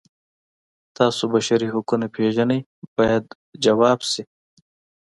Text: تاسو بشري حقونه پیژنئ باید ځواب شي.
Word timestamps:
تاسو 0.97 1.23
بشري 1.33 1.67
حقونه 1.73 2.07
پیژنئ 2.15 2.59
باید 2.97 3.23
ځواب 3.63 3.99
شي. 4.11 4.23